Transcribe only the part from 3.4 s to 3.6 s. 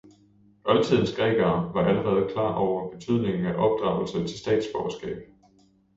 af